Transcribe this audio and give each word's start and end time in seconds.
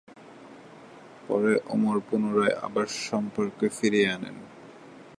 পরে 1.27 1.53
উমর 1.69 1.97
পুনরায় 2.07 2.55
আবার 2.61 2.87
সম্পর্ক 3.07 3.59
ফিরিয়ে 3.77 4.07
আনেন। 4.11 4.37